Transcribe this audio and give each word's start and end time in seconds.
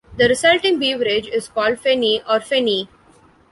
The 0.17 0.27
resulting 0.27 0.79
beverage 0.79 1.27
is 1.27 1.47
called 1.47 1.75
"feni" 1.77 2.23
or 2.27 2.39
fenny. 2.39 2.89